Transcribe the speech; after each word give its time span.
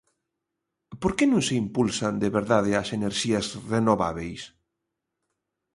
Por 1.01 1.11
que 1.17 1.25
non 1.31 1.41
se 1.47 1.53
impulsan 1.63 2.13
de 2.23 2.29
verdade 2.37 2.71
as 2.81 2.87
enerxías 2.97 3.47
renovábeis? 3.73 4.41